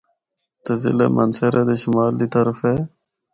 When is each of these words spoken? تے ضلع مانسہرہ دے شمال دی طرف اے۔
تے 0.63 0.73
ضلع 0.83 1.07
مانسہرہ 1.15 1.63
دے 1.67 1.75
شمال 1.81 2.11
دی 2.19 2.27
طرف 2.35 2.59
اے۔ 2.67 2.75